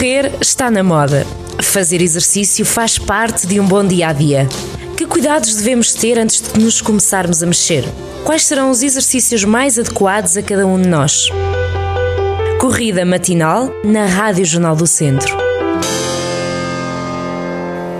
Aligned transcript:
Correr 0.00 0.32
está 0.40 0.70
na 0.70 0.82
moda. 0.82 1.26
Fazer 1.62 2.00
exercício 2.00 2.64
faz 2.64 2.98
parte 2.98 3.46
de 3.46 3.60
um 3.60 3.66
bom 3.66 3.86
dia 3.86 4.08
a 4.08 4.12
dia. 4.14 4.48
Que 4.96 5.04
cuidados 5.04 5.54
devemos 5.56 5.92
ter 5.92 6.18
antes 6.18 6.40
de 6.40 6.58
nos 6.58 6.80
começarmos 6.80 7.42
a 7.42 7.46
mexer? 7.46 7.84
Quais 8.24 8.46
serão 8.46 8.70
os 8.70 8.82
exercícios 8.82 9.44
mais 9.44 9.78
adequados 9.78 10.38
a 10.38 10.42
cada 10.42 10.66
um 10.66 10.80
de 10.80 10.88
nós? 10.88 11.28
Corrida 12.58 13.04
matinal 13.04 13.70
na 13.84 14.06
Rádio 14.06 14.46
Jornal 14.46 14.74
do 14.74 14.86
Centro. 14.86 15.36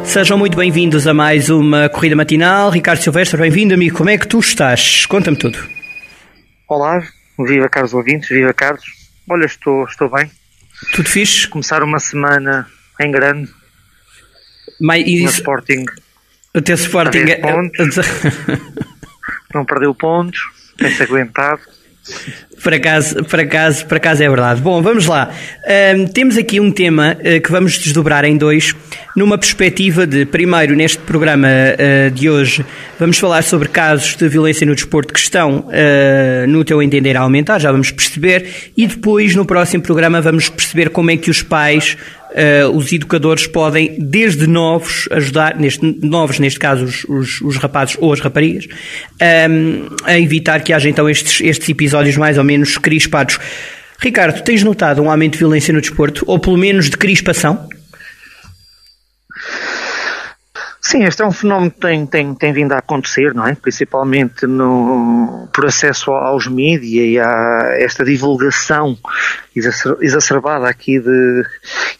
Sejam 0.02 0.38
muito 0.38 0.56
bem-vindos 0.56 1.06
a 1.06 1.12
mais 1.12 1.50
uma 1.50 1.90
corrida 1.90 2.16
matinal. 2.16 2.70
Ricardo 2.70 3.02
Silvestre, 3.02 3.38
bem-vindo, 3.38 3.74
amigo. 3.74 3.98
Como 3.98 4.08
é 4.08 4.16
que 4.16 4.26
tu 4.26 4.38
estás? 4.38 5.04
Conta-me 5.04 5.36
tudo. 5.36 5.58
Olá, 6.66 7.02
viva 7.38 7.68
caros 7.68 7.92
ouvintes, 7.92 8.30
viva 8.30 8.54
Carlos. 8.54 8.86
Olha, 9.28 9.44
estou, 9.44 9.84
estou 9.84 10.08
bem. 10.08 10.30
Tudo 10.92 11.08
fixe? 11.08 11.48
Começar 11.48 11.82
uma 11.82 11.98
semana 11.98 12.66
em 13.00 13.10
grande. 13.10 13.50
Mas, 14.80 15.06
e 15.06 15.24
isso, 15.24 15.38
Sporting 15.38 15.84
teu 16.62 16.74
Sporting 16.74 17.30
é- 17.30 17.40
não 19.54 19.64
perdeu 19.64 19.94
pontos, 19.94 20.40
tem-se 20.76 21.02
aguentado. 21.02 21.60
Por 22.62 22.74
acaso, 22.74 23.24
por 23.24 23.40
acaso, 23.40 23.86
por 23.86 23.96
acaso 23.96 24.22
é 24.22 24.28
verdade. 24.28 24.60
Bom, 24.60 24.82
vamos 24.82 25.06
lá. 25.06 25.30
Ahm, 25.66 26.06
temos 26.06 26.36
aqui 26.36 26.60
um 26.60 26.70
tema 26.70 27.16
eh, 27.20 27.40
que 27.40 27.50
vamos 27.50 27.78
desdobrar 27.78 28.24
em 28.24 28.36
dois, 28.36 28.74
numa 29.16 29.38
perspectiva 29.38 30.06
de, 30.06 30.26
primeiro, 30.26 30.76
neste 30.76 30.98
programa 30.98 31.48
eh, 31.48 32.10
de 32.10 32.28
hoje, 32.28 32.64
vamos 32.98 33.18
falar 33.18 33.42
sobre 33.44 33.68
casos 33.68 34.14
de 34.14 34.28
violência 34.28 34.66
no 34.66 34.74
desporto 34.74 35.14
que 35.14 35.20
estão, 35.20 35.68
eh, 35.72 36.44
no 36.48 36.62
teu 36.62 36.82
entender, 36.82 37.16
a 37.16 37.20
aumentar, 37.20 37.58
já 37.58 37.72
vamos 37.72 37.90
perceber, 37.90 38.72
e 38.76 38.86
depois, 38.86 39.34
no 39.34 39.46
próximo 39.46 39.82
programa, 39.82 40.20
vamos 40.20 40.50
perceber 40.50 40.90
como 40.90 41.10
é 41.10 41.16
que 41.16 41.30
os 41.30 41.42
pais 41.42 41.96
eh, 42.34 42.64
os 42.66 42.92
educadores 42.92 43.46
podem, 43.46 43.96
desde 43.98 44.46
novos, 44.46 45.08
ajudar, 45.10 45.56
neste, 45.56 45.84
novos, 46.02 46.38
neste 46.38 46.58
caso, 46.58 46.84
os, 46.84 47.04
os, 47.04 47.40
os 47.40 47.56
rapazes 47.56 47.96
ou 48.00 48.12
as 48.12 48.20
raparigas, 48.20 48.66
ehm, 49.18 49.86
a 50.04 50.18
evitar 50.18 50.62
que 50.62 50.72
haja 50.72 50.88
então 50.88 51.08
estes, 51.08 51.40
estes 51.40 51.68
episódios 51.68 52.16
mais 52.16 52.38
ou 52.38 52.44
menos 52.44 52.78
crispados. 52.78 53.38
Ricardo, 53.98 54.42
tens 54.42 54.62
notado 54.62 55.02
um 55.02 55.10
aumento 55.10 55.32
de 55.32 55.38
violência 55.38 55.74
no 55.74 55.80
desporto, 55.80 56.24
ou 56.26 56.38
pelo 56.38 56.56
menos 56.56 56.88
de 56.88 56.96
crispação? 56.96 57.68
Sim, 60.90 61.04
este 61.04 61.22
é 61.22 61.24
um 61.24 61.30
fenómeno 61.30 61.70
que 61.70 61.78
tem, 61.78 62.04
tem, 62.04 62.34
tem 62.34 62.52
vindo 62.52 62.72
a 62.72 62.78
acontecer, 62.78 63.32
não 63.32 63.46
é? 63.46 63.54
Principalmente 63.54 64.44
no, 64.44 65.48
por 65.52 65.64
acesso 65.66 66.10
aos 66.10 66.48
mídias 66.48 67.04
e 67.12 67.16
a 67.16 67.76
esta 67.78 68.04
divulgação 68.04 68.98
exacer- 69.54 69.96
exacerbada 70.00 70.68
aqui 70.68 70.98
de, 70.98 71.44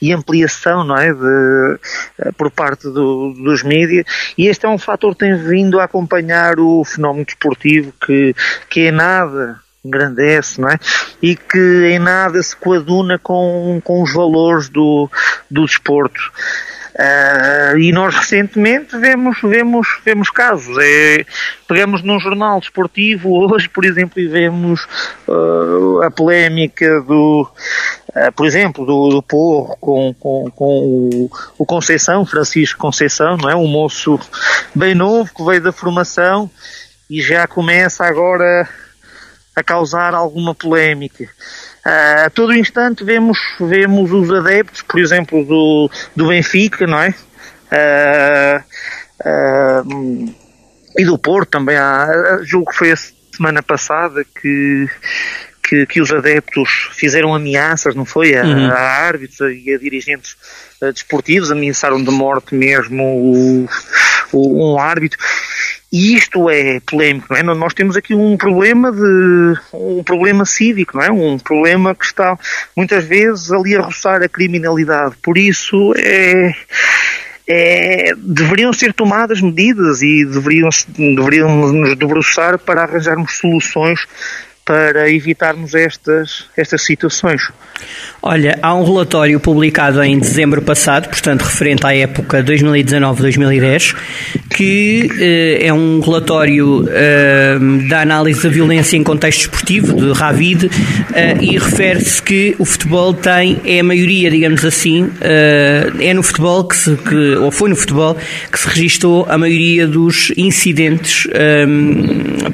e 0.03 0.13
ampliação, 0.13 0.83
não 0.83 0.97
é? 0.97 1.15
De, 1.15 1.79
eh, 2.19 2.33
por 2.37 2.51
parte 2.51 2.83
do- 2.89 3.33
dos 3.35 3.63
mídias. 3.63 4.05
E 4.37 4.49
este 4.49 4.67
é 4.67 4.69
um 4.69 4.77
fator 4.77 5.13
que 5.13 5.21
tem 5.21 5.37
vindo 5.37 5.79
a 5.79 5.85
acompanhar 5.85 6.59
o 6.59 6.85
fenómeno 6.85 7.25
desportivo 7.25 7.93
que, 8.05 8.35
que 8.69 8.89
em 8.89 8.91
nada 8.91 9.61
engrandece, 9.85 10.61
não 10.61 10.69
é? 10.69 10.77
E 11.23 11.37
que 11.37 11.87
em 11.87 12.01
nada 12.01 12.43
se 12.43 12.57
coaduna 12.57 13.21
com, 13.21 13.81
com 13.85 14.03
os 14.03 14.13
valores 14.13 14.69
do, 14.69 15.09
do 15.49 15.65
desporto. 15.65 16.21
Ah, 17.03 17.73
e 17.79 17.93
nós 17.93 18.15
recentemente 18.15 18.95
vemos, 18.99 19.39
vemos, 19.41 19.89
vemos 20.05 20.31
casos. 20.31 20.77
É, 20.79 21.25
pegamos 21.67 22.03
num 22.03 22.21
jornal 22.21 22.61
desportivo 22.61 23.31
hoje, 23.31 23.71
por 23.71 23.87
exemplo, 23.87 24.21
e 24.21 24.29
vemos 24.29 24.87
ah, 25.27 26.07
a 26.07 26.11
polémica 26.11 27.01
do, 27.01 27.51
ah, 28.15 28.31
por 28.31 28.45
exemplo, 28.45 28.85
do, 28.85 29.09
do 29.09 29.23
Porro 29.23 29.79
com, 29.81 30.13
com, 30.13 30.51
com 30.51 30.79
o, 30.79 31.31
o 31.57 31.65
Conceição, 31.65 32.27
Francisco 32.27 32.79
Conceição, 32.79 33.39
não 33.39 33.49
é? 33.49 33.57
Um 33.57 33.67
moço 33.67 34.21
bem 34.75 34.95
novo 34.95 35.33
que 35.35 35.43
veio 35.43 35.63
da 35.63 35.73
formação 35.73 36.51
e 37.09 37.23
já 37.23 37.47
começa 37.47 38.05
agora 38.05 38.69
a 39.57 39.63
causar 39.63 40.15
alguma 40.15 40.55
polémica. 40.55 41.27
A 41.85 42.29
todo 42.31 42.55
instante 42.55 43.03
vemos, 43.05 43.39
vemos 43.59 44.13
os 44.13 44.31
adeptos, 44.31 44.83
por 44.83 45.01
exemplo, 45.01 45.45
do, 45.45 45.91
do 46.15 46.29
Benfica, 46.29 46.87
não 46.87 46.99
é? 47.01 47.15
Ah, 49.25 49.83
e 50.99 51.05
do 51.05 51.17
Porto 51.19 51.51
também 51.51 51.77
há, 51.77 52.41
julgo 52.43 52.71
que 52.71 52.77
foi 52.77 52.93
a 52.93 52.97
semana 52.97 53.63
passada 53.63 54.25
que, 54.25 54.89
que, 55.63 55.87
que 55.87 56.01
os 56.01 56.13
adeptos 56.13 56.89
fizeram 56.93 57.35
ameaças, 57.35 57.95
não 57.95 58.05
foi? 58.05 58.37
A, 58.37 58.45
Uhum. 58.45 58.71
a 58.71 58.75
árbitros 58.79 59.41
e 59.41 59.73
a 59.73 59.79
dirigentes 59.79 60.37
ah, 60.83 60.91
desportivos, 60.91 61.51
ameaçaram 61.51 62.03
de 62.03 62.11
morte 62.11 62.55
mesmo 62.55 63.03
o, 63.05 63.69
o- 64.33 64.75
um 64.75 64.79
árbitro. 64.79 65.19
E 65.93 66.15
isto 66.15 66.49
é 66.49 66.79
polémico, 66.81 67.27
não 67.31 67.37
é? 67.37 67.43
Nós 67.43 67.75
temos 67.75 67.97
aqui 67.97 68.15
um 68.15 68.37
problema 68.37 68.93
de 68.93 69.57
um 69.73 70.05
problema 70.05 70.45
cívico, 70.45 70.97
não 70.97 71.05
é? 71.05 71.11
Um 71.11 71.37
problema 71.37 71.95
que 71.97 72.05
está 72.05 72.39
muitas 72.77 73.05
vezes 73.05 73.51
ali 73.51 73.77
a 73.77 73.81
roçar 73.81 74.23
a 74.23 74.29
criminalidade. 74.29 75.17
Por 75.21 75.37
isso 75.37 75.93
é, 75.97 76.55
é, 77.49 78.15
deveriam 78.17 78.73
ser 78.73 78.95
tomadas 78.95 79.41
medidas 79.41 80.01
e 80.01 80.25
deveriam, 80.25 80.69
deveriam 80.97 81.73
nos 81.73 81.97
debruçar 81.97 82.57
para 82.57 82.83
arranjarmos 82.83 83.39
soluções 83.39 84.07
para 84.71 85.11
evitarmos 85.11 85.75
estas, 85.75 86.45
estas 86.57 86.83
situações. 86.83 87.43
Olha, 88.23 88.57
há 88.63 88.73
um 88.73 88.85
relatório 88.85 89.41
publicado 89.41 90.01
em 90.01 90.17
dezembro 90.17 90.63
passado, 90.63 91.09
portanto 91.09 91.43
referente 91.43 91.85
à 91.85 91.93
época 91.93 92.41
2019-2010, 92.45 93.97
que 94.51 95.11
eh, 95.19 95.67
é 95.67 95.73
um 95.73 95.99
relatório 95.99 96.87
eh, 96.89 97.59
da 97.89 98.03
análise 98.03 98.45
da 98.45 98.49
violência 98.49 98.97
em 98.97 99.03
contexto 99.03 99.41
esportivo, 99.41 99.97
de 99.97 100.13
Ravid, 100.13 100.71
eh, 101.15 101.37
e 101.41 101.59
refere-se 101.59 102.23
que 102.23 102.55
o 102.57 102.65
futebol 102.65 103.13
tem, 103.13 103.61
é 103.65 103.81
a 103.81 103.83
maioria, 103.83 104.31
digamos 104.31 104.65
assim, 104.65 105.11
eh, 105.21 105.91
é 105.99 106.15
no 106.15 106.23
futebol 106.23 106.63
que 106.63 106.77
se, 106.77 106.95
que, 106.97 107.35
ou 107.37 107.51
foi 107.51 107.71
no 107.71 107.77
futebol 107.77 108.17
que 108.53 108.61
se 108.61 108.69
registou 108.69 109.27
a 109.29 109.37
maioria 109.37 109.85
dos 109.89 110.33
incidentes, 110.37 111.27
eh, 111.33 111.67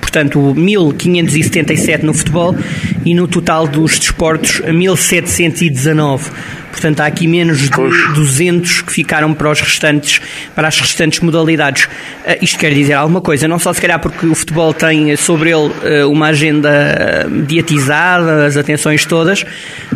portanto 0.01 0.55
1577 0.55 2.06
no 2.07 2.15
futebol 2.15 2.57
e 3.05 3.15
no 3.15 3.29
total 3.29 3.67
dos 3.67 3.99
desportos 3.99 4.61
1719. 4.61 6.31
Portanto, 6.77 7.01
há 7.01 7.07
aqui 7.07 7.27
menos 7.27 7.63
de 7.63 7.71
Pois. 7.71 8.15
200 8.15 8.83
que 8.83 8.93
ficaram 8.93 9.33
para 9.33 9.51
os 9.51 9.61
restantes, 9.63 10.21
para 10.55 10.69
as 10.69 10.79
restantes 10.79 11.21
modalidades. 11.21 11.89
Ah, 12.27 12.37
isto 12.43 12.59
quer 12.59 12.75
dizer 12.75 12.93
alguma 12.93 13.23
coisa, 13.23 13.49
não 13.49 13.59
só 13.59 13.73
se 13.73 13.81
calhar 13.81 13.99
porque 13.99 14.27
o 14.27 14.35
futebol 14.35 14.75
tem 14.75 15.17
sobre 15.17 15.51
ele 15.51 15.73
ah, 15.73 16.07
uma 16.07 16.27
agenda 16.27 17.25
ah, 17.25 17.29
mediatizada, 17.29 18.45
as 18.45 18.59
atenções 18.59 19.07
todas, 19.07 19.43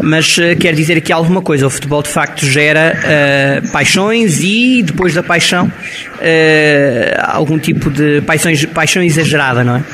mas 0.03 0.39
ah, 0.39 0.57
quer 0.57 0.75
dizer 0.75 0.97
aqui 0.97 1.13
alguma 1.13 1.43
coisa. 1.43 1.67
O 1.67 1.71
futebol 1.71 2.03
de 2.03 2.09
facto 2.09 2.47
gera 2.47 2.99
ah, 3.05 3.71
paixões 3.71 4.41
e 4.43 4.83
depois 4.83 5.13
da 5.13 5.23
paixão 5.23 5.71
ah, 6.21 7.33
algum 7.37 7.59
tipo 7.59 7.91
de 7.91 8.23
paixões, 8.23 8.65
paixão 8.65 9.03
exagerada, 9.03 9.63
não 9.63 9.77
é? 9.77 9.85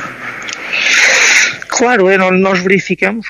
Claro, 1.77 2.09
é, 2.09 2.17
nó- 2.17 2.31
nós 2.31 2.59
verificamos 2.61 3.29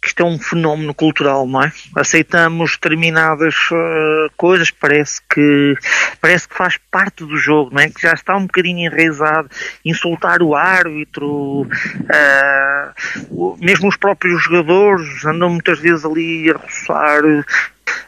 que 0.00 0.08
isto 0.08 0.22
é 0.22 0.24
um 0.24 0.38
fenómeno 0.38 0.94
cultural, 0.94 1.44
não 1.46 1.60
é? 1.62 1.72
Aceitamos 1.96 2.72
determinadas 2.72 3.54
eh, 3.72 4.26
coisas, 4.36 4.70
parece 4.70 5.20
que 5.28 5.74
parece 6.20 6.48
que 6.48 6.54
faz 6.56 6.76
parte 6.90 7.24
do 7.24 7.36
jogo, 7.36 7.70
não 7.74 7.80
é? 7.82 7.88
Que 7.90 8.02
já 8.02 8.12
está 8.12 8.36
um 8.36 8.42
bocadinho 8.46 8.86
enraizado, 8.86 9.50
insultar 9.84 10.40
o 10.40 10.54
árbitro, 10.54 11.66
o- 13.30 13.56
mesmo 13.60 13.88
os 13.88 13.96
próprios 13.96 14.40
jogadores 14.42 15.24
andam 15.24 15.50
muitas 15.50 15.80
vezes 15.80 16.04
ali 16.04 16.48
a 16.50 16.56
roçar 16.56 17.22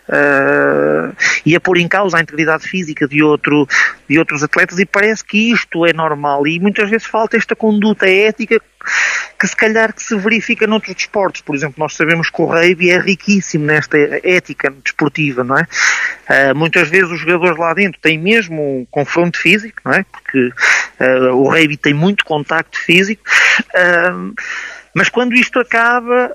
eh, 0.08 1.12
e 1.46 1.56
a 1.56 1.60
pôr 1.60 1.78
em 1.78 1.88
causa 1.88 2.18
a 2.18 2.20
integridade 2.20 2.68
física 2.68 3.06
de, 3.06 3.22
outro, 3.22 3.66
de 4.08 4.18
outros 4.18 4.42
atletas 4.42 4.78
e 4.78 4.86
parece 4.86 5.24
que 5.24 5.52
isto 5.52 5.86
é 5.86 5.92
normal 5.92 6.46
e 6.46 6.58
muitas 6.58 6.88
vezes 6.90 7.06
falta 7.06 7.36
esta 7.36 7.54
conduta 7.54 8.08
ética 8.08 8.60
que 9.38 9.46
se 9.46 9.56
calhar 9.56 9.92
que 9.94 10.02
se 10.02 10.16
verifica 10.16 10.66
noutros 10.66 10.94
desportos. 10.94 11.40
Por 11.40 11.54
exemplo, 11.54 11.76
nós 11.78 11.94
sabemos 11.94 12.28
que 12.28 12.42
o 12.42 12.46
rugby 12.46 12.90
é 12.90 12.98
riquíssimo 12.98 13.64
nesta 13.64 13.96
ética 14.22 14.70
desportiva, 14.70 15.42
não 15.44 15.56
é? 15.58 15.66
Ah, 16.28 16.54
muitas 16.54 16.88
vezes 16.88 17.10
os 17.10 17.20
jogadores 17.20 17.58
lá 17.58 17.72
dentro 17.72 18.00
têm 18.00 18.18
mesmo 18.18 18.80
um 18.80 18.86
confronto 18.90 19.38
físico, 19.38 19.80
não 19.84 19.92
é? 19.92 20.04
Porque 20.04 20.52
ah, 20.98 21.32
o 21.32 21.48
rugby 21.48 21.76
tem 21.76 21.94
muito 21.94 22.24
contacto 22.24 22.78
físico. 22.78 23.22
Ah, 23.74 24.12
mas 24.94 25.08
quando 25.08 25.34
isto 25.34 25.58
acaba, 25.58 26.34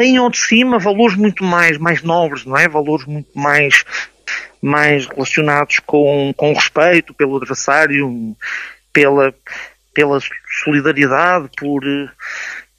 vêm 0.00 0.16
ao 0.16 0.30
de 0.30 0.38
cima 0.38 0.78
valores 0.78 1.14
muito 1.14 1.44
mais, 1.44 1.76
mais 1.76 2.02
nobres, 2.02 2.46
não 2.46 2.56
é? 2.56 2.66
Valores 2.66 3.04
muito 3.04 3.30
mais, 3.38 3.84
mais 4.62 5.06
relacionados 5.06 5.78
com, 5.80 6.32
com 6.34 6.54
respeito 6.54 7.12
pelo 7.12 7.36
adversário, 7.36 8.34
pela, 8.92 9.34
pela 9.92 10.18
solidariedade, 10.64 11.50
por, 11.58 11.82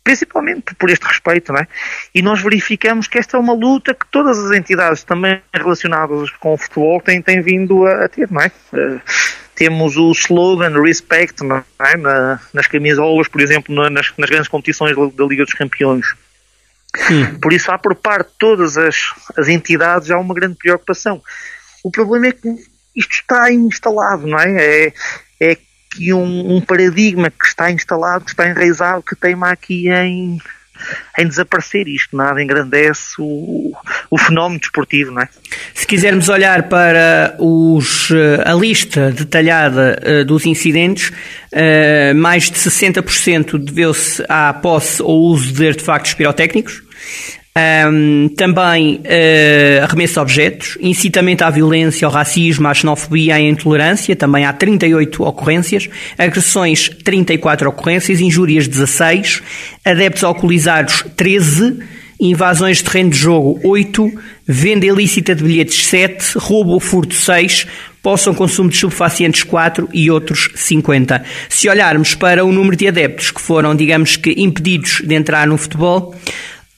principalmente 0.03 0.73
por 0.75 0.89
este 0.89 1.05
respeito, 1.05 1.53
não 1.53 1.59
é? 1.59 1.67
E 2.13 2.23
nós 2.23 2.41
verificamos 2.41 3.07
que 3.07 3.19
esta 3.19 3.37
é 3.37 3.39
uma 3.39 3.53
luta 3.53 3.93
que 3.93 4.05
todas 4.09 4.39
as 4.39 4.51
entidades 4.57 5.03
também 5.03 5.39
relacionadas 5.53 6.31
com 6.31 6.53
o 6.53 6.57
futebol 6.57 6.99
têm, 7.01 7.21
têm 7.21 7.41
vindo 7.41 7.85
a, 7.85 8.05
a 8.05 8.09
ter, 8.09 8.31
não 8.31 8.41
é? 8.41 8.51
Uh, 8.73 8.99
temos 9.53 9.95
o 9.95 10.11
slogan 10.11 10.81
Respect 10.81 11.43
é? 11.79 11.97
Na, 11.97 12.39
nas 12.51 12.65
camisolas, 12.65 13.27
por 13.27 13.39
exemplo, 13.41 13.75
nas, 13.75 14.11
nas 14.17 14.29
grandes 14.29 14.47
competições 14.47 14.95
da 14.95 15.23
Liga 15.23 15.45
dos 15.45 15.53
Campeões. 15.53 16.15
Hum. 17.09 17.39
Por 17.39 17.53
isso 17.53 17.71
há 17.71 17.77
por 17.77 17.95
parte 17.95 18.27
de 18.27 18.37
todas 18.37 18.77
as, 18.77 18.97
as 19.37 19.47
entidades 19.47 20.07
já 20.07 20.17
uma 20.17 20.33
grande 20.33 20.55
preocupação. 20.55 21.21
O 21.83 21.89
problema 21.89 22.27
é 22.27 22.31
que 22.31 22.49
isto 22.95 23.11
está 23.11 23.51
instalado, 23.51 24.27
não 24.27 24.39
é? 24.39 24.87
É, 24.87 24.93
é 25.39 25.57
que 25.89 26.13
um, 26.13 26.55
um 26.55 26.61
paradigma 26.61 27.29
que 27.29 27.45
está 27.45 27.71
instalado, 27.71 28.25
que 28.25 28.31
está 28.31 28.47
enraizado, 28.47 29.03
que 29.03 29.15
teima 29.15 29.51
aqui 29.51 29.89
em, 29.89 30.39
em 31.17 31.27
desaparecer 31.27 31.87
isto, 31.87 32.15
nada 32.15 32.41
engrandece 32.41 33.15
o, 33.19 33.73
o 34.11 34.17
fenómeno 34.17 34.59
desportivo, 34.59 35.11
não 35.11 35.21
é? 35.21 35.29
Se 35.73 35.87
quisermos 35.87 36.27
olhar 36.27 36.63
para 36.63 37.33
os, 37.39 38.11
eh, 38.11 38.43
a 38.45 38.53
lista 38.53 39.09
detalhada 39.09 39.97
uh, 40.05 40.25
dos 40.25 40.45
incidentes, 40.45 41.09
uh, 41.09 42.13
mais 42.15 42.51
de 42.51 42.57
60% 42.57 43.57
deveu-se 43.57 44.21
à 44.27 44.53
posse 44.53 45.01
ou 45.01 45.21
uso 45.21 45.53
de 45.53 45.65
artefactos 45.65 46.13
pirotécnicos, 46.13 46.83
um, 47.89 48.29
também 48.29 48.95
uh, 48.95 49.83
arremesso 49.83 50.15
de 50.15 50.19
objetos, 50.19 50.77
incitamento 50.81 51.43
à 51.43 51.49
violência, 51.49 52.05
ao 52.05 52.11
racismo, 52.11 52.67
à 52.67 52.73
xenofobia, 52.73 53.35
à 53.35 53.41
intolerância, 53.41 54.13
também 54.13 54.45
há 54.45 54.51
38 54.51 55.23
ocorrências, 55.23 55.89
agressões 56.17 56.89
34 57.03 57.69
ocorrências, 57.69 58.19
injúrias 58.19 58.67
16, 58.67 59.41
adeptos 59.85 60.23
alcoolizados 60.23 61.05
13, 61.15 61.79
invasões 62.29 62.77
de 62.77 62.83
terreno 62.83 63.09
de 63.09 63.17
jogo 63.17 63.59
8, 63.63 64.11
venda 64.47 64.85
ilícita 64.85 65.33
de 65.33 65.43
bilhetes 65.43 65.85
7, 65.87 66.37
roubo 66.37 66.71
ou 66.71 66.79
furto 66.79 67.15
6, 67.15 67.65
possam 68.01 68.33
consumo 68.33 68.69
de 68.69 68.77
subfacientes 68.77 69.43
4 69.43 69.89
e 69.91 70.09
outros 70.11 70.49
50. 70.55 71.23
Se 71.49 71.67
olharmos 71.67 72.15
para 72.15 72.45
o 72.45 72.51
número 72.51 72.75
de 72.75 72.87
adeptos 72.87 73.31
que 73.31 73.41
foram, 73.41 73.75
digamos 73.75 74.15
que, 74.15 74.31
impedidos 74.37 75.01
de 75.03 75.15
entrar 75.15 75.47
no 75.47 75.57
futebol, 75.57 76.15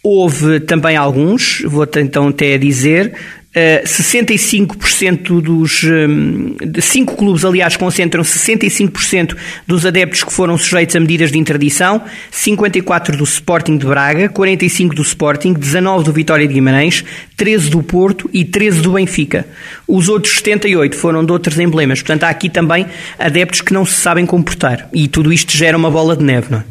Houve 0.06 0.60
também 0.60 0.98
alguns, 0.98 1.62
vou 1.66 1.88
então 1.96 2.28
até 2.28 2.57
dizer, 2.57 3.13
Uh, 3.55 3.85
65% 3.85 5.41
dos. 5.41 5.83
Um, 5.83 6.55
de 6.59 6.81
cinco 6.81 7.15
clubes, 7.15 7.45
aliás, 7.45 7.77
concentram 7.77 8.23
65% 8.23 9.38
dos 9.67 9.85
adeptos 9.85 10.23
que 10.23 10.33
foram 10.33 10.57
sujeitos 10.57 10.95
a 10.95 11.00
medidas 11.00 11.31
de 11.31 11.38
interdição: 11.38 12.03
54% 12.31 13.15
do 13.15 13.23
Sporting 13.23 13.77
de 13.77 13.85
Braga, 13.85 14.27
45% 14.29 14.94
do 14.95 15.03
Sporting, 15.03 15.53
19% 15.53 16.03
do 16.03 16.11
Vitória 16.11 16.47
de 16.47 16.53
Guimarães, 16.53 17.05
13% 17.38 17.69
do 17.69 17.83
Porto 17.83 18.29
e 18.33 18.44
13% 18.44 18.81
do 18.81 18.94
Benfica. 18.94 19.45
Os 19.88 20.09
outros 20.09 20.41
78% 20.41 20.95
foram 20.95 21.23
de 21.23 21.31
outros 21.31 21.59
emblemas. 21.59 22.01
Portanto, 22.01 22.23
há 22.23 22.29
aqui 22.29 22.50
também 22.50 22.88
adeptos 23.19 23.61
que 23.61 23.71
não 23.71 23.85
se 23.85 23.94
sabem 23.94 24.25
comportar. 24.25 24.89
E 24.91 25.07
tudo 25.07 25.31
isto 25.31 25.55
gera 25.55 25.77
uma 25.77 25.91
bola 25.91 26.17
de 26.17 26.23
neve, 26.23 26.47
não 26.50 26.59
é? 26.59 26.63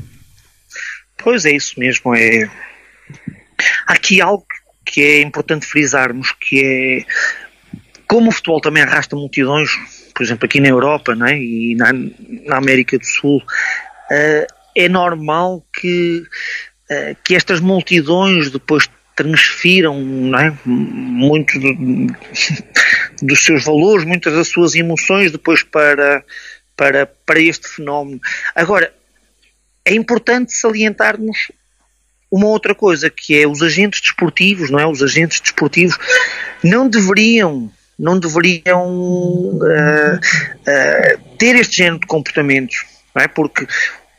Pois 1.23 1.45
é, 1.45 1.53
isso 1.53 1.79
mesmo. 1.79 2.13
É 2.17 2.51
Há 3.87 3.95
aqui 3.95 4.21
algo 4.21 4.45
que 4.45 4.62
é 5.01 5.23
importante 5.23 5.67
frisarmos, 5.67 6.33
que 6.33 6.61
é 6.61 7.05
como 8.07 8.29
o 8.29 8.33
futebol 8.33 8.61
também 8.61 8.83
arrasta 8.83 9.17
multidões, 9.17 9.71
por 10.15 10.23
exemplo, 10.23 10.45
aqui 10.45 10.61
na 10.61 10.69
Europa 10.69 11.15
né, 11.15 11.39
e 11.39 11.75
na, 11.77 11.93
na 11.93 12.59
América 12.59 12.99
do 12.99 13.07
Sul, 13.07 13.39
uh, 13.39 14.47
é 14.77 14.89
normal 14.89 15.65
que, 15.73 16.23
uh, 16.91 17.17
que 17.25 17.35
estas 17.35 17.61
multidões 17.61 18.51
depois 18.51 18.87
transfiram 19.17 19.97
é, 20.39 20.53
muito 20.67 21.59
do, 21.59 21.75
dos 23.27 23.43
seus 23.43 23.65
valores, 23.65 24.05
muitas 24.05 24.35
das 24.35 24.49
suas 24.49 24.75
emoções 24.75 25.33
depois 25.33 25.63
para, 25.63 26.23
para, 26.77 27.07
para 27.07 27.41
este 27.41 27.67
fenómeno. 27.67 28.21
Agora, 28.55 28.93
é 29.85 29.95
importante 29.95 30.53
salientarmos 30.53 31.51
uma 32.33 32.47
outra 32.47 32.75
coisa 32.75 33.11
que 33.11 33.39
é 33.39 33.47
os 33.47 33.61
agentes 33.61 34.01
desportivos, 34.01 34.71
não 34.71 34.81
é? 34.81 34.87
Os 34.87 35.03
agentes 35.03 35.39
desportivos 35.39 35.99
não 36.65 36.89
deveriam 36.89 37.71
não 37.99 38.19
deveriam 38.19 38.89
uh, 38.89 40.17
uh, 40.17 41.37
ter 41.39 41.55
este 41.55 41.77
género 41.77 42.01
de 42.01 42.07
comportamentos, 42.07 42.85
não 43.15 43.23
é? 43.23 43.29
Porque 43.29 43.67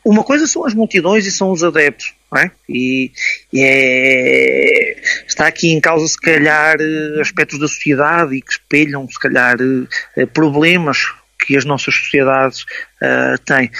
uma 0.04 0.22
coisa 0.22 0.46
são 0.46 0.64
as 0.64 0.72
multidões 0.72 1.26
e 1.26 1.30
são 1.30 1.50
os 1.50 1.62
adeptos, 1.62 2.14
não 2.32 2.40
é? 2.40 2.50
E, 2.68 3.10
e 3.52 3.62
é, 3.62 4.96
está 5.26 5.48
aqui 5.48 5.72
em 5.72 5.80
causa, 5.80 6.06
se 6.06 6.18
calhar, 6.18 6.76
aspectos 7.20 7.58
da 7.58 7.68
sociedade 7.68 8.36
e 8.36 8.40
que 8.40 8.52
espelham, 8.52 9.06
se 9.08 9.18
calhar, 9.18 9.56
problemas 10.32 11.12
que 11.44 11.56
as 11.56 11.64
nossas 11.64 11.94
sociedades 11.94 12.62
uh, 13.02 13.38
têm. 13.44 13.70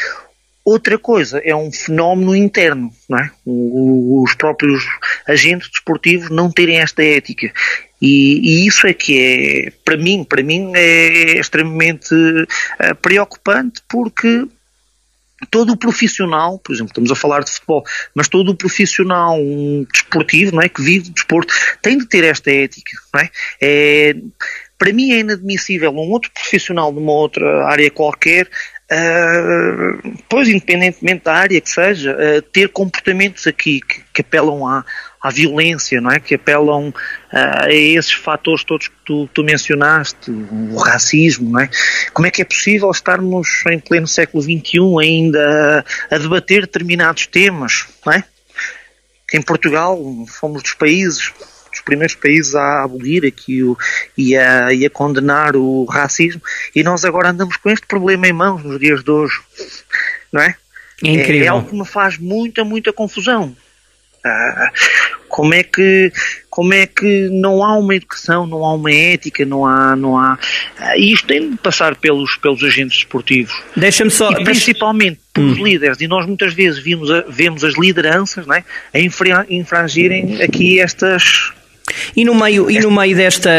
Outra 0.64 0.98
coisa 0.98 1.38
é 1.44 1.54
um 1.54 1.70
fenómeno 1.70 2.34
interno, 2.34 2.90
não 3.06 3.18
é? 3.18 3.30
Os 3.44 4.34
próprios 4.34 4.82
agentes 5.28 5.68
desportivos 5.68 6.30
não 6.30 6.50
terem 6.50 6.78
esta 6.78 7.02
ética. 7.02 7.52
E, 8.00 8.62
e, 8.62 8.66
isso 8.66 8.86
é 8.86 8.94
que 8.94 9.20
é, 9.20 9.72
para 9.84 9.96
mim, 9.96 10.24
para 10.24 10.42
mim 10.42 10.72
é 10.74 11.38
extremamente 11.38 12.14
uh, 12.14 12.94
preocupante 13.00 13.82
porque 13.88 14.46
todo 15.50 15.72
o 15.72 15.76
profissional, 15.76 16.58
por 16.58 16.72
exemplo, 16.72 16.90
estamos 16.90 17.10
a 17.10 17.16
falar 17.16 17.44
de 17.44 17.50
futebol, 17.50 17.84
mas 18.14 18.28
todo 18.28 18.50
o 18.50 18.56
profissional 18.56 19.36
desportivo, 19.92 20.54
não 20.54 20.62
é, 20.62 20.68
que 20.68 20.82
vive 20.82 21.04
de 21.04 21.10
desporto, 21.10 21.52
tem 21.82 21.98
de 21.98 22.06
ter 22.06 22.24
esta 22.24 22.50
ética, 22.50 22.96
não 23.12 23.20
é? 23.20 23.30
é 23.60 24.14
para 24.84 24.92
mim 24.92 25.12
é 25.12 25.20
inadmissível 25.20 25.90
um 25.92 26.10
outro 26.10 26.30
profissional 26.30 26.92
de 26.92 26.98
uma 26.98 27.12
outra 27.12 27.64
área 27.64 27.90
qualquer 27.90 28.46
Uh, 28.84 30.14
pois, 30.28 30.46
independentemente 30.46 31.24
da 31.24 31.34
área 31.34 31.58
que 31.58 31.70
seja, 31.70 32.12
uh, 32.12 32.42
ter 32.42 32.68
comportamentos 32.68 33.46
aqui 33.46 33.80
que, 33.80 34.02
que 34.12 34.20
apelam 34.20 34.66
à, 34.66 34.84
à, 35.22 35.30
violência, 35.30 36.02
não 36.02 36.10
é? 36.10 36.20
Que 36.20 36.34
apelam 36.34 36.90
uh, 36.90 36.92
a 37.32 37.72
esses 37.72 38.12
fatores 38.12 38.62
todos 38.62 38.88
que 38.88 38.94
tu, 39.06 39.26
tu, 39.32 39.42
mencionaste, 39.42 40.30
o 40.30 40.76
racismo, 40.76 41.50
não 41.50 41.60
é? 41.60 41.70
Como 42.12 42.26
é 42.26 42.30
que 42.30 42.42
é 42.42 42.44
possível 42.44 42.90
estarmos 42.90 43.64
em 43.70 43.78
pleno 43.78 44.06
século 44.06 44.42
XXI 44.42 44.78
ainda 45.00 45.82
a, 46.10 46.14
a 46.16 46.18
debater 46.18 46.60
determinados 46.60 47.26
temas, 47.26 47.86
não 48.04 48.12
é? 48.12 48.22
Em 49.32 49.40
Portugal 49.40 49.98
fomos 50.28 50.62
dos 50.62 50.74
países 50.74 51.32
dos 51.74 51.82
primeiros 51.82 52.14
países 52.14 52.54
a 52.54 52.84
abolir 52.84 53.26
aqui 53.26 53.62
o, 53.62 53.76
e, 54.16 54.36
a, 54.36 54.72
e 54.72 54.86
a 54.86 54.90
condenar 54.90 55.56
o 55.56 55.84
racismo, 55.84 56.40
e 56.74 56.82
nós 56.82 57.04
agora 57.04 57.30
andamos 57.30 57.56
com 57.56 57.70
este 57.70 57.86
problema 57.86 58.26
em 58.26 58.32
mãos 58.32 58.62
nos 58.62 58.78
dias 58.78 59.02
de 59.02 59.10
hoje, 59.10 59.40
não 60.32 60.40
é? 60.40 60.56
É 61.02 61.08
incrível. 61.08 61.44
É, 61.44 61.48
algo 61.48 61.68
que 61.68 61.76
me 61.76 61.84
faz 61.84 62.16
muita, 62.18 62.64
muita 62.64 62.92
confusão. 62.92 63.54
Ah, 64.26 64.70
como 65.28 65.52
é 65.52 65.62
que 65.62 66.10
como 66.48 66.72
é 66.72 66.86
que 66.86 67.28
não 67.28 67.62
há 67.62 67.76
uma 67.76 67.94
educação, 67.94 68.46
não 68.46 68.64
há 68.64 68.72
uma 68.72 68.90
ética, 68.90 69.44
não 69.44 69.66
há 69.66 69.94
não 69.94 70.16
há 70.16 70.38
ah, 70.78 70.96
isto 70.96 71.26
tem 71.26 71.50
de 71.50 71.56
passar 71.58 71.94
pelos 71.96 72.36
pelos 72.36 72.62
agentes 72.62 72.98
esportivos. 72.98 73.52
Deixa-me 73.76 74.10
só 74.10 74.30
e 74.30 74.44
principalmente 74.44 75.20
pelos 75.32 75.58
hum. 75.58 75.64
líderes 75.64 76.00
e 76.00 76.06
nós 76.06 76.24
muitas 76.24 76.54
vezes 76.54 76.82
vimos 76.82 77.10
a, 77.10 77.24
vemos 77.28 77.64
as 77.64 77.74
lideranças, 77.74 78.46
não 78.46 78.54
é, 78.54 78.64
a 78.94 78.98
infrangirem 79.50 80.40
aqui 80.40 80.80
estas 80.80 81.52
e 82.16 82.24
no 82.24 82.34
meio, 82.34 82.70
e 82.70 82.78
no 82.80 82.90
meio 82.90 83.16
desta, 83.16 83.50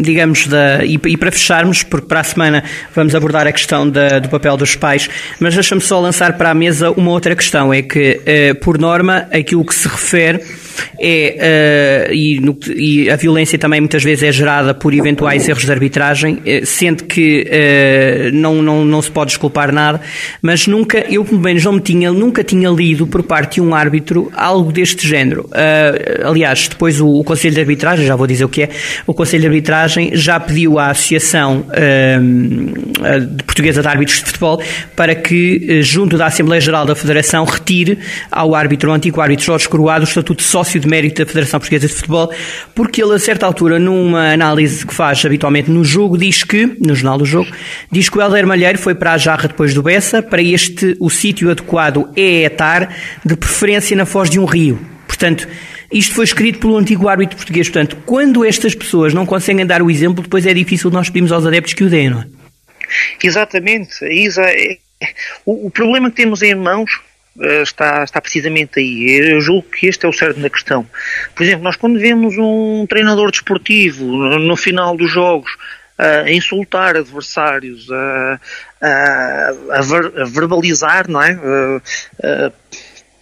digamos, 0.00 0.46
da, 0.46 0.84
e, 0.84 1.00
e 1.06 1.16
para 1.16 1.30
fecharmos, 1.30 1.82
porque 1.82 2.06
para 2.06 2.20
a 2.20 2.24
semana 2.24 2.64
vamos 2.94 3.14
abordar 3.14 3.46
a 3.46 3.52
questão 3.52 3.88
da, 3.88 4.18
do 4.18 4.28
papel 4.28 4.56
dos 4.56 4.76
pais, 4.76 5.08
mas 5.40 5.54
deixa-me 5.54 5.80
só 5.80 6.00
lançar 6.00 6.36
para 6.36 6.50
a 6.50 6.54
mesa 6.54 6.90
uma 6.90 7.10
outra 7.10 7.34
questão, 7.34 7.72
é 7.72 7.82
que, 7.82 8.20
eh, 8.26 8.54
por 8.54 8.78
norma, 8.78 9.26
aquilo 9.32 9.64
que 9.64 9.74
se 9.74 9.88
refere 9.88 10.40
é, 10.98 12.08
uh, 12.10 12.14
e, 12.14 12.40
no, 12.40 12.56
e, 12.74 13.10
a 13.10 13.16
violência 13.16 13.58
também 13.58 13.80
muitas 13.80 14.02
vezes 14.02 14.22
é 14.22 14.32
gerada 14.32 14.72
por 14.74 14.94
eventuais 14.94 15.48
erros 15.48 15.64
de 15.64 15.72
arbitragem, 15.72 16.34
uh, 16.34 16.66
sendo 16.66 17.04
que 17.04 17.46
uh, 17.46 18.34
não, 18.34 18.62
não, 18.62 18.84
não 18.84 19.02
se 19.02 19.10
pode 19.10 19.30
desculpar 19.30 19.72
nada, 19.72 20.00
mas 20.40 20.66
nunca, 20.66 20.98
eu 21.10 21.24
pelo 21.24 21.40
menos 21.40 21.64
não 21.64 21.72
me 21.74 21.80
tinha, 21.80 22.12
nunca 22.12 22.44
tinha 22.44 22.68
lido 22.70 23.06
por 23.06 23.22
parte 23.22 23.54
de 23.54 23.60
um 23.60 23.74
árbitro 23.74 24.30
algo 24.34 24.72
deste 24.72 25.06
género. 25.06 25.48
aliás, 26.24 26.68
depois 26.68 27.00
o, 27.00 27.08
o 27.08 27.24
Conselho 27.24 27.54
de 27.54 27.60
Arbitragem, 27.62 28.06
já 28.06 28.16
vou 28.16 28.26
dizer 28.26 28.44
o 28.44 28.48
que 28.48 28.62
é, 28.62 28.70
o 29.06 29.14
Conselho 29.14 29.42
de 29.42 29.46
Arbitragem 29.48 30.10
já 30.14 30.38
pediu 30.38 30.78
à 30.78 30.88
Associação 30.90 31.64
uh, 31.68 33.42
Portuguesa 33.44 33.82
de 33.82 33.88
Árbitros 33.88 34.18
de 34.18 34.26
Futebol 34.26 34.62
para 34.94 35.14
que, 35.14 35.78
uh, 35.80 35.82
junto 35.82 36.16
da 36.16 36.26
Assembleia 36.26 36.60
Geral 36.60 36.84
da 36.86 36.94
Federação, 36.94 37.44
retire 37.44 37.98
ao 38.30 38.54
árbitro, 38.54 38.90
ao 38.90 38.96
antigo 38.96 39.20
árbitro 39.20 39.44
Jorge 39.44 39.68
Coroado, 39.68 40.04
o 40.04 40.08
estatuto 40.08 40.42
de 40.42 40.48
sócio 40.48 40.80
de 40.80 40.88
mérito 40.88 41.22
da 41.22 41.26
Federação 41.26 41.58
Portuguesa 41.60 41.86
de 41.86 41.94
Futebol, 41.94 42.32
porque 42.74 43.02
ele, 43.02 43.14
a 43.14 43.18
certa 43.18 43.46
altura, 43.46 43.78
numa 43.78 44.32
análise 44.32 44.86
que 44.86 44.94
faz 44.94 45.24
habitualmente 45.24 45.70
no 45.70 45.84
jogo, 45.84 46.18
diz 46.18 46.42
que, 46.42 46.76
no 46.80 46.94
jornal 46.94 47.18
do 47.18 47.24
jogo, 47.24 47.50
diz 47.90 48.08
que 48.08 48.18
o 48.18 48.20
Helder 48.20 48.46
Malheiro 48.46 48.78
foi 48.78 48.94
para 48.94 49.12
a 49.12 49.18
jarra 49.18 49.48
depois 49.48 49.74
do 49.74 49.82
Bessa, 49.82 50.22
para 50.22 50.42
este 50.42 50.96
o 50.98 51.10
sítio 51.10 51.50
adequado 51.50 52.08
é 52.16 52.44
etar, 52.44 52.94
de 53.24 53.36
preferência 53.36 53.96
na 53.96 54.06
foz 54.06 54.28
de 54.28 54.38
um 54.38 54.44
rio. 54.44 54.78
Portanto, 55.06 55.46
isto 55.92 56.14
foi 56.14 56.24
escrito 56.24 56.58
pelo 56.58 56.76
antigo 56.76 57.08
árbitro 57.08 57.36
português. 57.36 57.68
Portanto, 57.68 57.96
quando 58.06 58.44
estas 58.44 58.74
pessoas 58.74 59.12
não 59.12 59.26
conseguem 59.26 59.66
dar 59.66 59.82
o 59.82 59.90
exemplo, 59.90 60.22
depois 60.22 60.46
é 60.46 60.54
difícil 60.54 60.90
nós 60.90 61.08
pedirmos 61.08 61.32
aos 61.32 61.46
adeptos 61.46 61.74
que 61.74 61.84
o 61.84 61.90
deem, 61.90 62.10
não 62.10 62.22
é? 62.22 62.26
Exatamente. 63.22 64.04
Isa, 64.04 64.42
é, 64.42 64.78
o, 65.44 65.66
o 65.66 65.70
problema 65.70 66.10
que 66.10 66.16
temos 66.16 66.42
em 66.42 66.54
mãos 66.54 67.00
eh, 67.40 67.62
está, 67.62 68.04
está 68.04 68.20
precisamente 68.20 68.78
aí. 68.80 69.20
Eu 69.32 69.40
julgo 69.40 69.68
que 69.68 69.86
este 69.86 70.04
é 70.04 70.08
o 70.08 70.12
certo 70.12 70.40
da 70.40 70.50
questão. 70.50 70.86
Por 71.34 71.42
exemplo, 71.42 71.64
nós 71.64 71.76
quando 71.76 71.98
vemos 71.98 72.34
um 72.38 72.86
treinador 72.88 73.30
desportivo 73.30 74.04
no, 74.04 74.56
final 74.56 74.96
dos 74.96 75.10
jogos 75.10 75.50
a 75.98 76.30
insultar 76.30 76.96
adversários, 76.96 77.88
a, 77.90 78.40
a, 78.80 79.52
a, 79.78 79.82
ver, 79.82 80.20
a 80.20 80.24
verbalizar 80.24 81.08
não 81.08 81.22
é? 81.22 81.38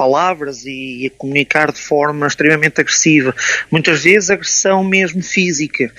Palavras 0.01 0.65
e 0.65 1.13
a 1.13 1.19
comunicar 1.19 1.71
de 1.71 1.79
forma 1.79 2.27
extremamente 2.27 2.81
agressiva, 2.81 3.37
muitas 3.71 4.03
vezes 4.03 4.31
agressão 4.31 4.83
mesmo 4.83 5.23
física. 5.23 5.93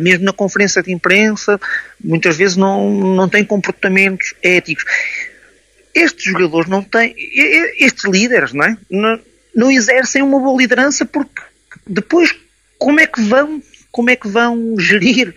mesmo 0.00 0.24
na 0.24 0.32
conferência 0.32 0.82
de 0.82 0.90
imprensa, 0.90 1.60
muitas 2.02 2.34
vezes 2.34 2.56
não, 2.56 2.90
não 2.90 3.28
tem 3.28 3.44
comportamentos 3.44 4.32
éticos. 4.42 4.86
Estes 5.94 6.24
jogadores 6.24 6.66
não 6.66 6.82
têm, 6.82 7.14
estes 7.78 8.04
líderes, 8.04 8.54
não 8.54 8.64
é? 8.64 8.78
Não, 8.90 9.20
não 9.54 9.70
exercem 9.70 10.22
uma 10.22 10.40
boa 10.40 10.58
liderança 10.58 11.04
porque 11.04 11.42
depois 11.86 12.34
como 12.78 13.00
é 13.00 13.06
que 13.06 13.20
vão, 13.20 13.62
como 13.92 14.08
é 14.08 14.16
que 14.16 14.28
vão 14.28 14.78
gerir 14.78 15.34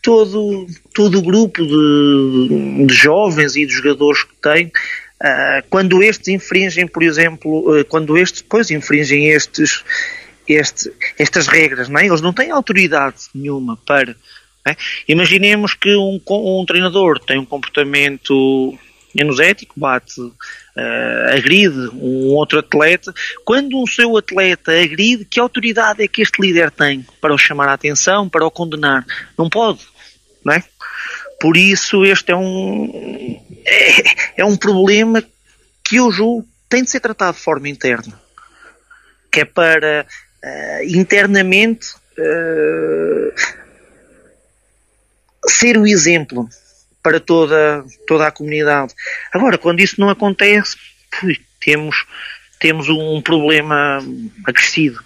todo, 0.00 0.66
todo 0.94 1.18
o 1.18 1.22
grupo 1.22 1.62
de, 1.62 2.86
de 2.86 2.94
jovens 2.94 3.56
e 3.56 3.66
de 3.66 3.72
jogadores 3.74 4.24
que 4.24 4.36
têm, 4.42 4.66
uh, 4.66 4.72
quando 5.70 6.02
estes 6.02 6.28
infringem, 6.28 6.86
por 6.86 7.02
exemplo, 7.02 7.80
uh, 7.80 7.84
quando 7.84 8.16
estes 8.18 8.42
depois 8.42 8.70
infringem 8.70 9.28
estes, 9.28 9.84
este, 10.48 10.92
estas 11.18 11.46
regras, 11.46 11.88
não 11.88 12.00
é? 12.00 12.06
eles 12.06 12.20
não 12.20 12.32
têm 12.32 12.50
autoridade 12.50 13.16
nenhuma 13.34 13.78
para. 13.86 14.16
É? 14.66 14.76
Imaginemos 15.08 15.74
que 15.74 15.94
um, 15.94 16.20
um 16.28 16.64
treinador 16.66 17.18
tem 17.18 17.38
um 17.38 17.44
comportamento 17.44 18.76
menos 19.14 19.38
ético, 19.38 19.74
bate, 19.76 20.20
uh, 20.20 20.32
agride 21.36 21.90
um 21.94 22.28
outro 22.34 22.58
atleta. 22.58 23.12
Quando 23.44 23.80
um 23.80 23.86
seu 23.86 24.16
atleta 24.16 24.72
agride, 24.72 25.24
que 25.24 25.38
autoridade 25.38 26.02
é 26.02 26.08
que 26.08 26.22
este 26.22 26.40
líder 26.40 26.70
tem 26.70 27.06
para 27.20 27.34
o 27.34 27.38
chamar 27.38 27.68
a 27.68 27.74
atenção, 27.74 28.28
para 28.28 28.46
o 28.46 28.50
condenar? 28.50 29.04
Não 29.36 29.48
pode 29.48 29.80
não 30.44 30.52
é? 30.52 30.62
Por 31.40 31.56
isso 31.56 32.04
este 32.04 32.32
é 32.32 32.36
um 32.36 33.40
é, 33.64 34.40
é 34.42 34.44
um 34.44 34.56
problema 34.56 35.22
que 35.84 35.96
eu 35.96 36.10
julgo 36.10 36.46
tem 36.68 36.82
de 36.82 36.90
ser 36.90 37.00
tratado 37.00 37.36
de 37.36 37.42
forma 37.42 37.68
interna, 37.68 38.18
que 39.30 39.40
é 39.40 39.44
para 39.44 40.06
uh, 40.42 40.84
internamente 40.86 41.94
uh, 42.18 43.34
ser 45.46 45.76
o 45.76 45.86
exemplo 45.86 46.48
para 47.02 47.20
toda, 47.20 47.84
toda 48.06 48.26
a 48.26 48.30
comunidade. 48.30 48.94
Agora, 49.32 49.58
quando 49.58 49.80
isso 49.80 50.00
não 50.00 50.08
acontece, 50.08 50.76
temos, 51.60 52.06
temos 52.58 52.88
um 52.88 53.20
problema 53.20 53.98
acrescido. 54.46 55.02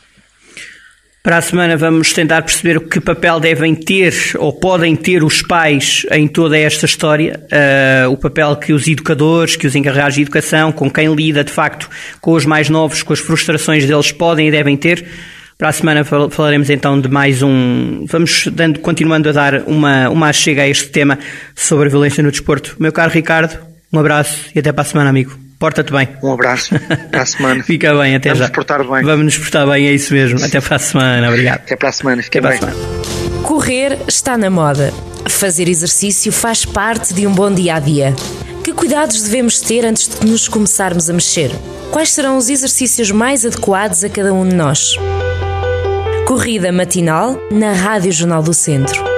Para 1.26 1.38
a 1.38 1.42
semana 1.42 1.76
vamos 1.76 2.12
tentar 2.12 2.40
perceber 2.42 2.78
que 2.86 3.00
papel 3.00 3.40
devem 3.40 3.74
ter 3.74 4.14
ou 4.38 4.52
podem 4.52 4.94
ter 4.94 5.24
os 5.24 5.42
pais 5.42 6.06
em 6.12 6.28
toda 6.28 6.56
esta 6.56 6.86
história, 6.86 7.40
uh, 7.50 8.12
o 8.12 8.16
papel 8.16 8.54
que 8.54 8.72
os 8.72 8.86
educadores, 8.86 9.56
que 9.56 9.66
os 9.66 9.74
encarregados 9.74 10.14
de 10.14 10.22
educação, 10.22 10.70
com 10.70 10.88
quem 10.88 11.12
lida 11.12 11.42
de 11.42 11.50
facto 11.50 11.90
com 12.20 12.30
os 12.30 12.46
mais 12.46 12.70
novos, 12.70 13.02
com 13.02 13.12
as 13.12 13.18
frustrações 13.18 13.84
deles 13.84 14.12
podem 14.12 14.46
e 14.46 14.50
devem 14.52 14.76
ter. 14.76 15.04
Para 15.58 15.70
a 15.70 15.72
semana 15.72 16.04
falaremos 16.04 16.70
então 16.70 17.00
de 17.00 17.08
mais 17.08 17.42
um. 17.42 18.06
Vamos 18.06 18.46
dando, 18.52 18.78
continuando 18.78 19.28
a 19.28 19.32
dar 19.32 19.62
uma, 19.66 20.08
uma 20.08 20.32
chega 20.32 20.62
a 20.62 20.68
este 20.68 20.90
tema 20.90 21.18
sobre 21.56 21.88
a 21.88 21.90
violência 21.90 22.22
no 22.22 22.30
desporto. 22.30 22.76
Meu 22.78 22.92
caro 22.92 23.10
Ricardo, 23.10 23.58
um 23.92 23.98
abraço 23.98 24.48
e 24.54 24.60
até 24.60 24.70
para 24.70 24.82
a 24.82 24.84
semana, 24.84 25.10
amigo. 25.10 25.45
Porta-te 25.58 25.92
bem. 25.92 26.08
Um 26.22 26.32
abraço. 26.32 26.74
Para 27.10 27.22
a 27.22 27.26
semana. 27.26 27.62
Fica 27.64 27.94
bem, 27.94 28.14
até 28.14 28.30
Vamos 28.30 28.38
já. 28.38 28.44
Vamos 28.46 28.48
nos 28.48 28.50
portar 28.50 28.78
bem. 28.78 29.04
Vamos 29.04 29.24
nos 29.24 29.38
portar 29.38 29.66
bem, 29.66 29.86
é 29.86 29.92
isso 29.92 30.12
mesmo. 30.12 30.44
Até 30.44 30.60
para 30.60 30.76
a 30.76 30.78
semana. 30.78 31.28
Obrigado. 31.28 31.60
Até 31.60 31.76
para 31.76 31.88
a 31.88 31.92
semana. 31.92 32.22
Fica 32.22 32.38
até 32.38 32.48
bem. 32.48 32.58
Semana. 32.58 32.76
Correr 33.42 33.98
está 34.06 34.36
na 34.36 34.50
moda. 34.50 34.92
Fazer 35.28 35.68
exercício 35.68 36.30
faz 36.30 36.64
parte 36.64 37.14
de 37.14 37.26
um 37.26 37.32
bom 37.32 37.52
dia 37.52 37.76
a 37.76 37.80
dia. 37.80 38.14
Que 38.62 38.72
cuidados 38.72 39.22
devemos 39.22 39.60
ter 39.60 39.84
antes 39.84 40.08
de 40.08 40.26
nos 40.26 40.48
começarmos 40.48 41.08
a 41.08 41.12
mexer? 41.12 41.50
Quais 41.90 42.10
serão 42.12 42.36
os 42.36 42.50
exercícios 42.50 43.10
mais 43.10 43.46
adequados 43.46 44.04
a 44.04 44.08
cada 44.08 44.34
um 44.34 44.46
de 44.46 44.54
nós? 44.54 44.96
Corrida 46.26 46.72
matinal 46.72 47.40
na 47.50 47.72
Rádio 47.72 48.10
Jornal 48.12 48.42
do 48.42 48.52
Centro. 48.52 49.15